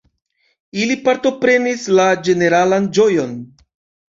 [0.85, 3.37] Ili partoprenis la ĝeneralan ĝojon.